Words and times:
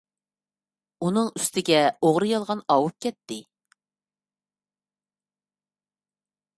ئۈنىڭ 1.07 1.27
ئۈستىگە 1.39 1.83
ئوغرى- 2.07 2.31
يالغان 2.31 2.65
ئاۋۇپ 2.77 3.05
كەتتى. 3.07 3.39